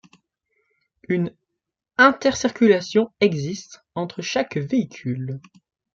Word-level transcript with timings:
Une 1.09 1.31
intercirculation 1.99 3.13
existe 3.19 3.83
entre 3.93 4.23
chaque 4.23 4.57
véhicule. 4.57 5.39